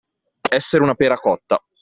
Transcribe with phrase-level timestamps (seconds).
[0.49, 1.63] Essere una pera cotta.